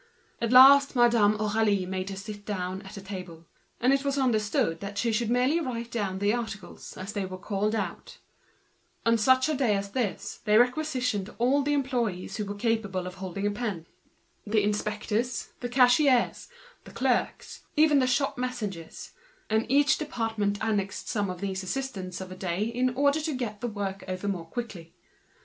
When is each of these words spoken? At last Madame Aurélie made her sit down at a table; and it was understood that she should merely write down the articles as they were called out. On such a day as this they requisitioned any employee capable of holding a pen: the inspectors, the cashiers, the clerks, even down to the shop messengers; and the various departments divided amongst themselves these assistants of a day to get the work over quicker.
At 0.41 0.51
last 0.51 0.95
Madame 0.95 1.37
Aurélie 1.37 1.87
made 1.87 2.09
her 2.09 2.15
sit 2.15 2.43
down 2.43 2.81
at 2.81 2.97
a 2.97 3.01
table; 3.01 3.45
and 3.79 3.93
it 3.93 4.03
was 4.03 4.17
understood 4.17 4.79
that 4.79 4.97
she 4.97 5.11
should 5.11 5.29
merely 5.29 5.59
write 5.59 5.91
down 5.91 6.17
the 6.17 6.33
articles 6.33 6.97
as 6.97 7.13
they 7.13 7.23
were 7.23 7.37
called 7.37 7.75
out. 7.75 8.17
On 9.05 9.15
such 9.15 9.47
a 9.47 9.53
day 9.53 9.75
as 9.77 9.91
this 9.91 10.39
they 10.43 10.57
requisitioned 10.57 11.29
any 11.39 11.71
employee 11.73 12.27
capable 12.57 13.05
of 13.05 13.13
holding 13.21 13.45
a 13.45 13.51
pen: 13.51 13.85
the 14.43 14.63
inspectors, 14.63 15.49
the 15.59 15.69
cashiers, 15.69 16.49
the 16.83 16.89
clerks, 16.91 17.67
even 17.75 17.99
down 17.99 18.07
to 18.07 18.09
the 18.09 18.11
shop 18.15 18.39
messengers; 18.39 19.11
and 19.51 19.65
the 19.65 19.67
various 19.67 19.95
departments 19.95 20.59
divided 20.59 20.73
amongst 20.79 21.13
themselves 21.13 21.41
these 21.41 21.61
assistants 21.61 22.19
of 22.19 22.31
a 22.31 22.35
day 22.35 22.71
to 22.73 23.33
get 23.35 23.61
the 23.61 23.67
work 23.67 24.03
over 24.07 24.27
quicker. 24.45 24.87